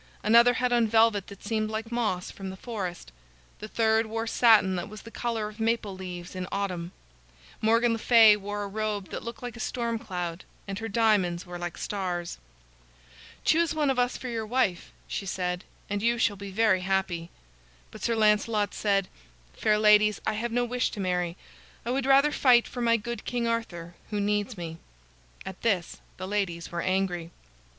Another 0.23 0.55
had 0.55 0.73
on 0.73 0.87
velvet 0.87 1.27
that 1.27 1.43
seemed 1.43 1.69
like 1.69 1.91
moss 1.91 2.31
from 2.31 2.49
the 2.49 2.57
forest. 2.57 3.11
The 3.59 3.67
third 3.67 4.07
wore 4.07 4.25
satin 4.25 4.75
that 4.75 4.89
was 4.89 5.03
the 5.03 5.11
color 5.11 5.47
of 5.47 5.59
maple 5.59 5.95
leaves 5.95 6.35
in 6.35 6.47
autumn. 6.51 6.91
Morgan 7.61 7.91
le 7.93 7.99
Fay 7.99 8.35
wore 8.35 8.63
a 8.63 8.67
robe 8.67 9.09
that 9.09 9.21
looked 9.23 9.43
like 9.43 9.55
a 9.55 9.59
storm 9.59 9.99
cloud, 9.99 10.43
and 10.67 10.79
her 10.79 10.87
diamonds 10.87 11.45
were 11.45 11.59
like 11.59 11.77
stars. 11.77 12.39
"Choose 13.45 13.75
one 13.75 13.91
of 13.91 13.99
us 13.99 14.17
for 14.17 14.27
your 14.27 14.43
wife," 14.43 14.91
she 15.07 15.27
said, 15.27 15.65
"and 15.87 16.01
you 16.01 16.17
shall 16.17 16.35
be 16.35 16.49
very 16.49 16.81
happy." 16.81 17.29
But 17.91 18.01
Sir 18.01 18.15
Lancelot 18.15 18.73
said: 18.73 19.07
"Fair 19.53 19.77
ladies, 19.77 20.19
I 20.25 20.33
have 20.33 20.51
no 20.51 20.65
wish 20.65 20.89
to 20.89 20.99
marry. 20.99 21.37
I 21.85 21.91
would 21.91 22.07
rather 22.07 22.31
fight 22.31 22.67
for 22.67 22.81
my 22.81 22.97
good 22.97 23.23
King 23.23 23.47
Arthur 23.47 23.93
who 24.09 24.19
needs 24.19 24.57
me." 24.57 24.79
At 25.45 25.61
this 25.61 25.97
the 26.17 26.27
ladies 26.27 26.71
were 26.71 26.81
angry. 26.81 27.29